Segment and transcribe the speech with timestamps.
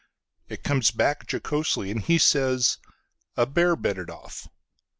[0.49, 2.79] It comes back jocoselyAnd he says,
[3.37, 4.47] "A bear bit it off."